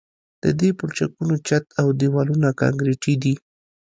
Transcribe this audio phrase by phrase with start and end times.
[0.43, 3.33] د دې پلچکونو چت او دیوالونه کانکریټي دي